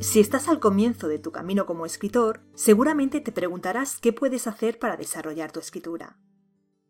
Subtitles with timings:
[0.00, 4.78] Si estás al comienzo de tu camino como escritor, seguramente te preguntarás qué puedes hacer
[4.78, 6.18] para desarrollar tu escritura.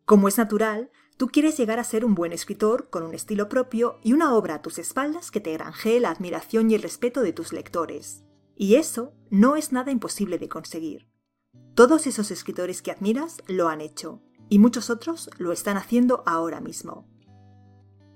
[0.05, 3.99] Como es natural, tú quieres llegar a ser un buen escritor con un estilo propio
[4.05, 7.33] y una obra a tus espaldas que te granjee la admiración y el respeto de
[7.33, 8.23] tus lectores.
[8.55, 11.09] Y eso no es nada imposible de conseguir.
[11.75, 16.61] Todos esos escritores que admiras lo han hecho, y muchos otros lo están haciendo ahora
[16.61, 17.09] mismo.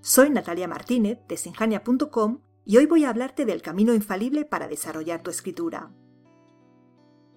[0.03, 5.23] Soy Natalia Martínez de Sinjania.com y hoy voy a hablarte del camino infalible para desarrollar
[5.23, 5.91] tu escritura.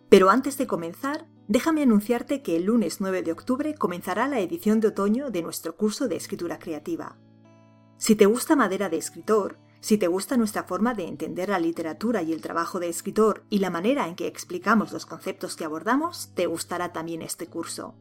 [0.09, 4.80] Pero antes de comenzar, déjame anunciarte que el lunes 9 de octubre comenzará la edición
[4.80, 7.17] de otoño de nuestro curso de escritura creativa.
[7.98, 12.22] Si te gusta Madera de Escritor, si te gusta nuestra forma de entender la literatura
[12.23, 16.31] y el trabajo de escritor y la manera en que explicamos los conceptos que abordamos,
[16.34, 17.95] te gustará también este curso.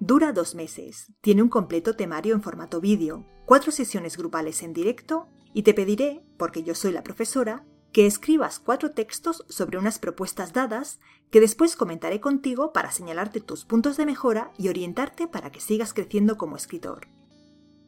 [0.00, 5.28] Dura dos meses, tiene un completo temario en formato vídeo, cuatro sesiones grupales en directo
[5.52, 10.52] y te pediré, porque yo soy la profesora, que escribas cuatro textos sobre unas propuestas
[10.52, 15.60] dadas que después comentaré contigo para señalarte tus puntos de mejora y orientarte para que
[15.60, 17.08] sigas creciendo como escritor.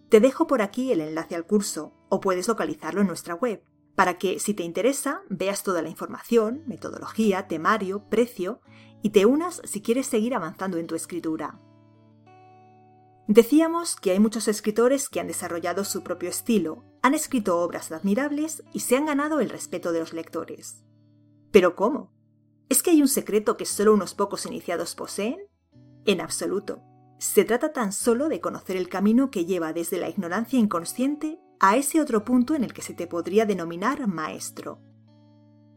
[0.08, 3.62] Te dejo por aquí el enlace al curso o puedes localizarlo en nuestra web
[3.94, 8.60] para que, si te interesa, veas toda la información, metodología, temario, precio
[9.02, 11.60] y te unas si quieres seguir avanzando en tu escritura.
[13.30, 18.64] Decíamos que hay muchos escritores que han desarrollado su propio estilo, han escrito obras admirables
[18.72, 20.82] y se han ganado el respeto de los lectores.
[21.52, 22.12] ¿Pero cómo?
[22.68, 25.38] ¿Es que hay un secreto que solo unos pocos iniciados poseen?
[26.06, 26.82] En absoluto.
[27.20, 31.76] Se trata tan solo de conocer el camino que lleva desde la ignorancia inconsciente a
[31.76, 34.82] ese otro punto en el que se te podría denominar maestro.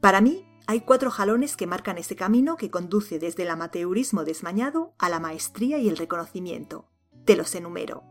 [0.02, 4.95] Para mí, hay cuatro jalones que marcan ese camino que conduce desde el amateurismo desmañado
[4.98, 6.90] a la maestría y el reconocimiento
[7.26, 8.04] te los enumero.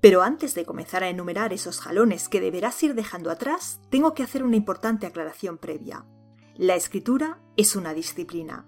[0.00, 4.22] Pero antes de comenzar a enumerar esos jalones que deberás ir dejando atrás, tengo que
[4.22, 6.06] hacer una importante aclaración previa.
[6.56, 8.66] La escritura es una disciplina.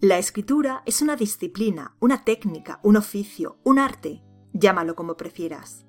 [0.00, 5.86] La escritura es una disciplina, una técnica, un oficio, un arte, llámalo como prefieras.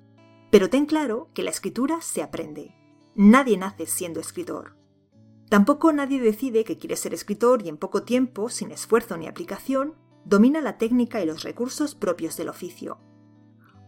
[0.50, 2.74] Pero ten claro que la escritura se aprende.
[3.16, 4.76] Nadie nace siendo escritor.
[5.48, 9.94] Tampoco nadie decide que quiere ser escritor y en poco tiempo, sin esfuerzo ni aplicación,
[10.24, 12.98] domina la técnica y los recursos propios del oficio.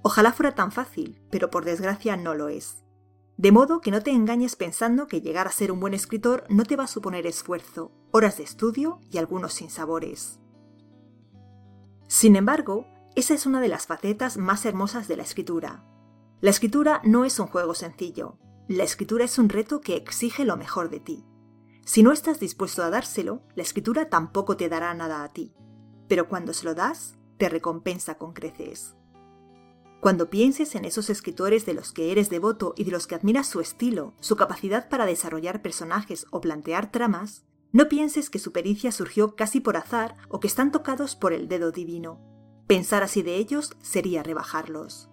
[0.03, 2.85] Ojalá fuera tan fácil, pero por desgracia no lo es.
[3.37, 6.65] De modo que no te engañes pensando que llegar a ser un buen escritor no
[6.65, 10.39] te va a suponer esfuerzo, horas de estudio y algunos sinsabores.
[12.07, 15.85] Sin embargo, esa es una de las facetas más hermosas de la escritura.
[16.41, 20.57] La escritura no es un juego sencillo, la escritura es un reto que exige lo
[20.57, 21.25] mejor de ti.
[21.85, 25.56] Si no estás dispuesto a dárselo, la escritura tampoco te dará nada a ti
[26.09, 28.95] pero cuando se lo das, te recompensa con creces.
[30.01, 33.49] Cuando pienses en esos escritores de los que eres devoto y de los que admiras
[33.49, 38.93] su estilo, su capacidad para desarrollar personajes o plantear tramas, no pienses que su pericia
[38.93, 42.21] surgió casi por azar o que están tocados por el dedo divino.
[42.67, 45.11] Pensar así de ellos sería rebajarlos.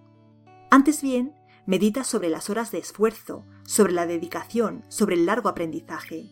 [0.70, 1.34] Antes bien,
[1.66, 6.30] medita sobre las horas de esfuerzo, sobre la dedicación, sobre el largo aprendizaje.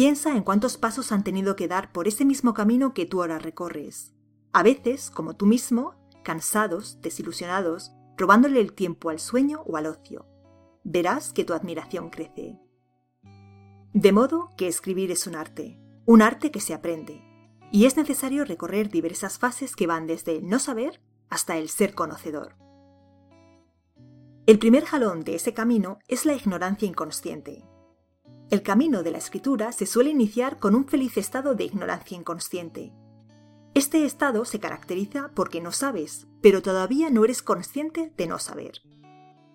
[0.00, 3.38] Piensa en cuántos pasos han tenido que dar por ese mismo camino que tú ahora
[3.38, 4.14] recorres.
[4.50, 5.94] A veces, como tú mismo,
[6.24, 10.26] cansados, desilusionados, robándole el tiempo al sueño o al ocio.
[10.84, 12.58] Verás que tu admiración crece.
[13.92, 17.22] De modo que escribir es un arte, un arte que se aprende,
[17.70, 21.92] y es necesario recorrer diversas fases que van desde el no saber hasta el ser
[21.94, 22.56] conocedor.
[24.46, 27.66] El primer jalón de ese camino es la ignorancia inconsciente,
[28.50, 32.92] el camino de la escritura se suele iniciar con un feliz estado de ignorancia inconsciente.
[33.74, 38.82] Este estado se caracteriza porque no sabes, pero todavía no eres consciente de no saber.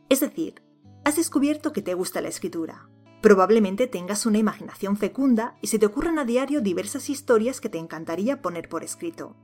[0.07, 0.63] Es decir,
[1.03, 2.89] has descubierto que te gusta la escritura.
[3.21, 7.79] Probablemente tengas una imaginación fecunda y se te ocurran a diario diversas historias que te
[7.79, 9.35] encantaría poner por escrito.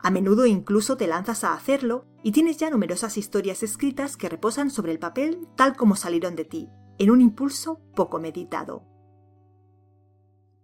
[0.00, 4.70] A menudo incluso te lanzas a hacerlo y tienes ya numerosas historias escritas que reposan
[4.70, 6.68] sobre el papel tal como salieron de ti,
[6.98, 8.84] en un impulso poco meditado.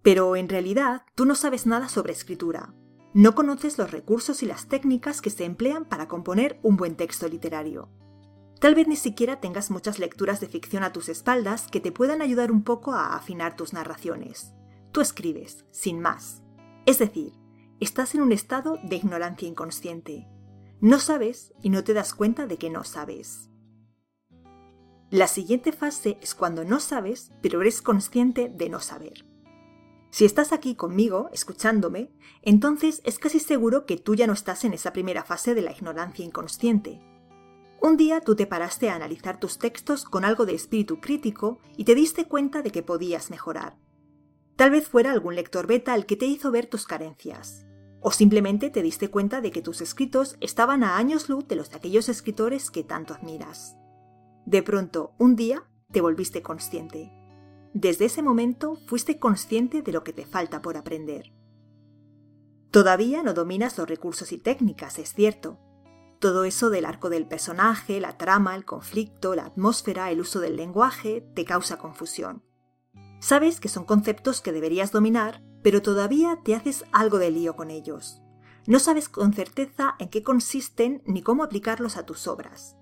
[0.03, 2.75] Pero en realidad tú no sabes nada sobre escritura.
[3.15, 7.29] No conoces los recursos y las técnicas que se emplean para componer un buen texto
[7.29, 7.91] literario.
[8.61, 12.23] Tal vez ni siquiera tengas muchas lecturas de ficción a tus espaldas que te puedan
[12.23, 14.53] ayudar un poco a afinar tus narraciones.
[14.93, 16.43] Tú escribes, sin más.
[16.85, 17.35] Es decir,
[17.79, 20.27] estás en un estado de ignorancia inconsciente.
[20.81, 23.48] No sabes y no te das cuenta de que no sabes.
[25.11, 29.25] La siguiente fase es cuando no sabes, pero eres consciente de no saber.
[30.11, 32.13] Si estás aquí conmigo, escuchándome,
[32.43, 35.73] entonces es casi seguro que tú ya no estás en esa primera fase de la
[35.73, 37.01] ignorancia inconsciente.
[37.81, 41.85] Un día tú te paraste a analizar tus textos con algo de espíritu crítico y
[41.85, 43.79] te diste cuenta de que podías mejorar.
[44.57, 47.65] Tal vez fuera algún lector beta el que te hizo ver tus carencias.
[48.01, 51.71] O simplemente te diste cuenta de que tus escritos estaban a años luz de los
[51.71, 53.78] de aquellos escritores que tanto admiras.
[54.49, 55.63] De pronto, un día,
[55.93, 57.13] te volviste consciente.
[57.75, 61.35] Desde ese momento fuiste consciente de lo que te falta por aprender.
[62.71, 65.59] Todavía no dominas los recursos y técnicas, es cierto.
[66.19, 70.57] Todo eso del arco del personaje, la trama, el conflicto, la atmósfera, el uso del
[70.57, 72.43] lenguaje, te causa confusión.
[73.21, 77.71] Sabes que son conceptos que deberías dominar, pero todavía te haces algo de lío con
[77.71, 78.23] ellos.
[78.67, 82.78] No sabes con certeza en qué consisten ni cómo aplicarlos a tus obras.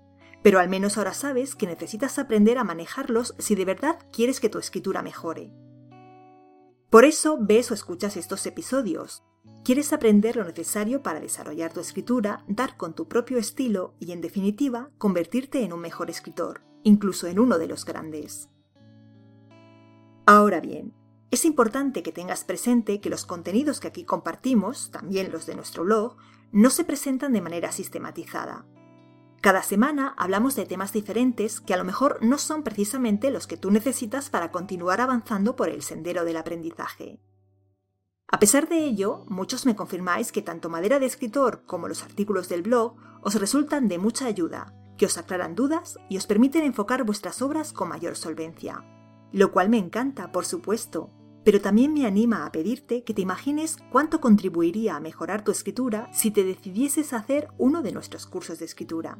[0.47, 4.47] Pero al menos ahora sabes que necesitas aprender a manejarlos si de verdad quieres que
[4.47, 5.51] tu escritura mejore.
[6.89, 9.25] Por eso ves o escuchas estos episodios.
[9.65, 14.21] Quieres aprender lo necesario para desarrollar tu escritura, dar con tu propio estilo y, en
[14.21, 18.47] definitiva, convertirte en un mejor escritor, incluso en uno de los grandes.
[20.25, 20.93] Ahora bien,
[21.29, 25.83] es importante que tengas presente que los contenidos que aquí compartimos, también los de nuestro
[25.83, 26.15] blog,
[26.53, 28.65] no se presentan de manera sistematizada.
[29.41, 33.57] Cada semana hablamos de temas diferentes que a lo mejor no son precisamente los que
[33.57, 37.19] tú necesitas para continuar avanzando por el sendero del aprendizaje.
[38.27, 42.49] A pesar de ello, muchos me confirmáis que tanto Madera de Escritor como los artículos
[42.49, 47.03] del blog os resultan de mucha ayuda, que os aclaran dudas y os permiten enfocar
[47.03, 48.83] vuestras obras con mayor solvencia
[49.31, 51.09] lo cual me encanta, por supuesto,
[51.47, 56.09] pero también me anima a pedirte que te imagines cuánto contribuiría a mejorar tu escritura
[56.11, 59.17] si te decidieses hacer uno de nuestros cursos de escritura.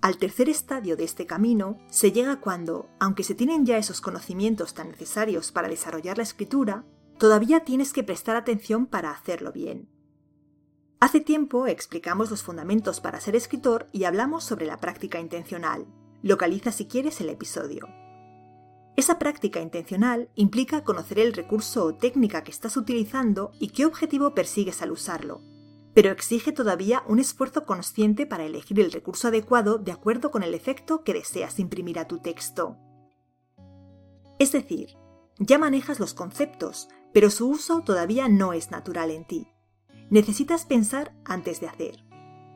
[0.00, 4.74] Al tercer estadio de este camino se llega cuando, aunque se tienen ya esos conocimientos
[4.74, 6.84] tan necesarios para desarrollar la escritura,
[7.16, 9.88] todavía tienes que prestar atención para hacerlo bien.
[10.98, 15.86] Hace tiempo explicamos los fundamentos para ser escritor y hablamos sobre la práctica intencional.
[16.24, 17.99] Localiza si quieres el episodio.
[18.96, 24.34] Esa práctica intencional implica conocer el recurso o técnica que estás utilizando y qué objetivo
[24.34, 25.42] persigues al usarlo,
[25.94, 30.54] pero exige todavía un esfuerzo consciente para elegir el recurso adecuado de acuerdo con el
[30.54, 32.76] efecto que deseas imprimir a tu texto.
[34.38, 34.96] Es decir,
[35.38, 39.48] ya manejas los conceptos, pero su uso todavía no es natural en ti.
[40.10, 42.09] Necesitas pensar antes de hacer.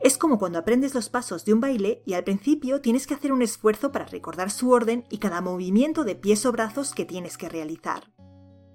[0.05, 3.33] Es como cuando aprendes los pasos de un baile y al principio tienes que hacer
[3.33, 7.39] un esfuerzo para recordar su orden y cada movimiento de pies o brazos que tienes
[7.39, 8.12] que realizar.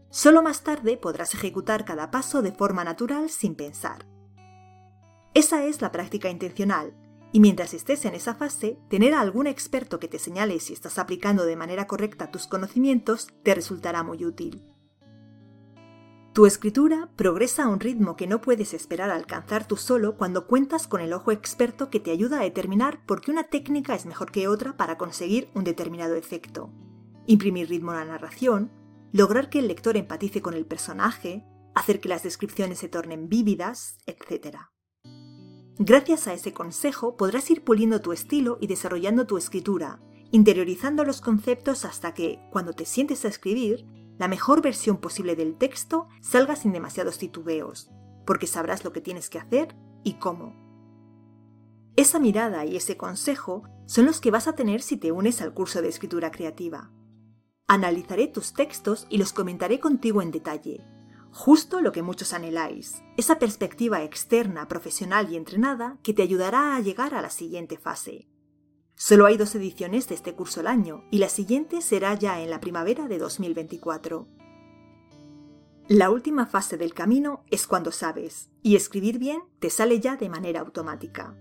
[0.10, 4.08] Solo más tarde podrás ejecutar cada paso de forma natural sin pensar.
[5.36, 6.98] Esa es la práctica intencional,
[7.31, 10.98] y mientras estés en esa fase, tener a algún experto que te señale si estás
[10.98, 14.66] aplicando de manera correcta tus conocimientos te resultará muy útil.
[16.31, 20.88] Tu escritura progresa a un ritmo que no puedes esperar alcanzar tú solo cuando cuentas
[20.88, 24.31] con el ojo experto que te ayuda a determinar por qué una técnica es mejor
[24.31, 26.72] que otra para conseguir un determinado efecto.
[27.26, 28.72] Imprimir ritmo a la narración,
[29.12, 31.44] lograr que el lector empatice con el personaje,
[31.74, 34.58] hacer que las descripciones se tornen vívidas, etc.
[35.80, 40.00] Gracias a ese consejo podrás ir puliendo tu estilo y desarrollando tu escritura,
[40.30, 43.88] interiorizando los conceptos hasta que, cuando te sientes a escribir,
[44.19, 47.89] la mejor versión posible del texto salga sin demasiados titubeos,
[48.25, 50.54] porque sabrás lo que tienes que hacer y cómo.
[51.95, 55.54] Esa mirada y ese consejo son los que vas a tener si te unes al
[55.54, 56.92] curso de escritura creativa.
[57.68, 60.85] Analizaré tus textos y los comentaré contigo en detalle,
[61.31, 66.80] justo lo que muchos anheláis, esa perspectiva externa, profesional y entrenada que te ayudará a
[66.81, 68.29] llegar a la siguiente fase,
[69.01, 72.49] Solo hay dos ediciones de este curso al año y la siguiente será ya en
[72.49, 74.27] la primavera de 2024.
[75.87, 80.27] La última fase del camino es cuando sabes, y escribir bien te sale ya de
[80.27, 81.33] manera automática.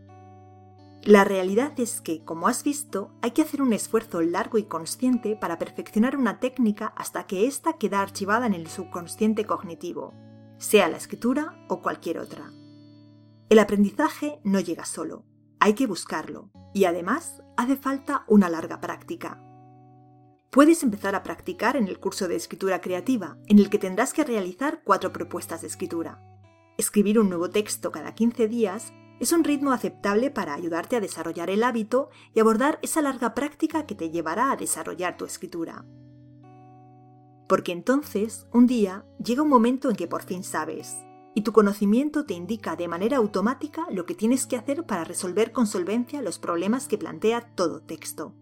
[1.02, 5.34] La realidad es que, como has visto, hay que hacer un esfuerzo largo y consciente
[5.34, 10.14] para perfeccionar una técnica hasta que ésta queda archivada en el subconsciente cognitivo,
[10.58, 12.52] sea la escritura o cualquier otra.
[13.48, 15.24] El aprendizaje no llega solo,
[15.58, 19.42] hay que buscarlo, y además hace falta una larga práctica.
[20.48, 24.22] Puedes empezar a practicar en el curso de escritura creativa, en el que tendrás que
[24.22, 26.22] realizar cuatro propuestas de escritura.
[26.78, 31.50] Escribir un nuevo texto cada 15 días es un ritmo aceptable para ayudarte a desarrollar
[31.50, 35.84] el hábito y abordar esa larga práctica que te llevará a desarrollar tu escritura.
[37.48, 40.96] Porque entonces, un día, llega un momento en que por fin sabes,
[41.35, 45.52] y tu conocimiento te indica de manera automática lo que tienes que hacer para resolver
[45.52, 48.35] con solvencia los problemas que plantea todo texto.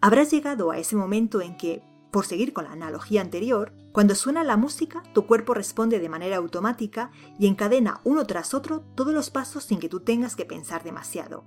[0.00, 4.44] Habrás llegado a ese momento en que, por seguir con la analogía anterior, cuando suena
[4.44, 9.30] la música, tu cuerpo responde de manera automática y encadena uno tras otro todos los
[9.30, 11.44] pasos sin que tú tengas que pensar demasiado.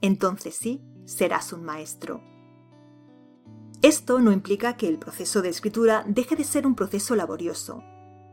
[0.00, 2.20] entonces sí, serás un maestro.
[3.80, 7.82] Esto no implica que el proceso de escritura deje de ser un proceso laborioso.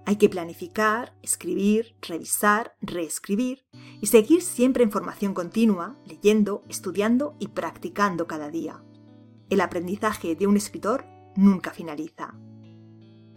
[0.07, 3.65] Hay que planificar, escribir, revisar, reescribir
[4.01, 8.83] y seguir siempre en formación continua, leyendo, estudiando y practicando cada día.
[9.49, 12.35] El aprendizaje de un escritor nunca finaliza.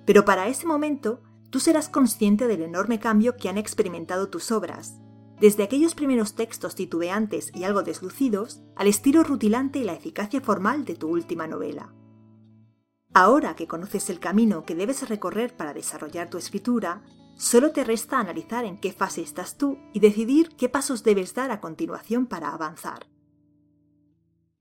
[0.05, 5.01] Pero para ese momento, tú serás consciente del enorme cambio que han experimentado tus obras,
[5.41, 10.85] desde aquellos primeros textos titubeantes y algo deslucidos al estilo rutilante y la eficacia formal
[10.85, 11.95] de tu última novela.
[13.21, 17.03] Ahora que conoces el camino que debes recorrer para desarrollar tu escritura,
[17.35, 21.51] solo te resta analizar en qué fase estás tú y decidir qué pasos debes dar
[21.51, 23.09] a continuación para avanzar.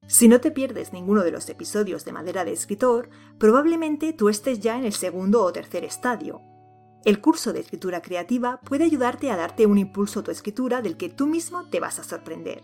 [0.07, 4.59] Si no te pierdes ninguno de los episodios de Madera de Escritor, probablemente tú estés
[4.59, 6.41] ya en el segundo o tercer estadio,
[7.05, 10.97] el curso de escritura creativa puede ayudarte a darte un impulso a tu escritura del
[10.97, 12.63] que tú mismo te vas a sorprender.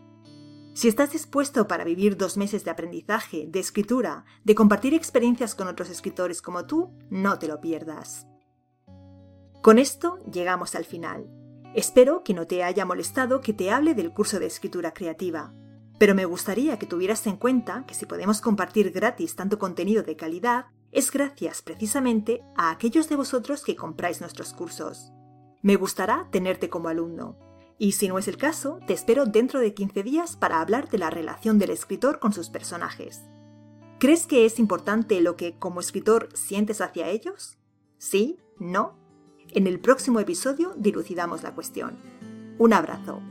[0.74, 5.68] Si estás dispuesto para vivir dos meses de aprendizaje, de escritura, de compartir experiencias con
[5.68, 8.26] otros escritores como tú, no te lo pierdas.
[9.62, 11.30] Con esto llegamos al final.
[11.76, 15.54] Espero que no te haya molestado que te hable del curso de escritura creativa,
[16.00, 20.16] pero me gustaría que tuvieras en cuenta que si podemos compartir gratis tanto contenido de
[20.16, 25.12] calidad, es gracias precisamente a aquellos de vosotros que compráis nuestros cursos.
[25.62, 27.38] Me gustará tenerte como alumno.
[27.84, 30.98] Y si no es el caso, te espero dentro de 15 días para hablar de
[30.98, 33.24] la relación del escritor con sus personajes.
[34.00, 37.58] ¿Crees que es importante lo que como escritor sientes hacia ellos?
[37.98, 38.40] ¿Sí?
[38.58, 38.98] ¿No?
[39.50, 42.00] En el próximo episodio dilucidamos la cuestión.
[42.58, 43.22] Un abrazo.